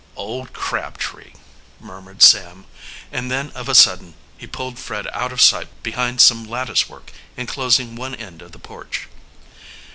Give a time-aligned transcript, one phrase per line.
[0.15, 1.33] "Old Crabtree!"
[1.79, 2.65] murmured Sam,
[3.11, 7.11] and then of a sudden he pulled Fred out of sight behind some lattice work
[7.37, 9.07] inclosing one end of the porch.